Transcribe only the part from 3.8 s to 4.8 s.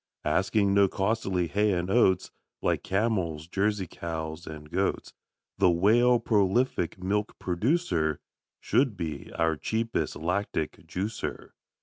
cows, and